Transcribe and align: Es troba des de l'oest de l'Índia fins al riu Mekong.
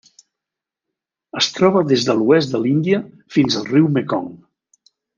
Es 1.41 1.49
troba 1.59 1.85
des 1.93 2.07
de 2.09 2.17
l'oest 2.23 2.57
de 2.57 2.63
l'Índia 2.65 3.03
fins 3.37 3.59
al 3.63 3.71
riu 3.73 3.89
Mekong. 4.01 4.35